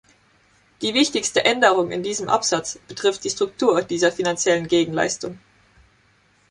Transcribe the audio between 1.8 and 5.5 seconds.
in diesem Absatz betrifft die Struktur dieser finanziellen Gegenleistung.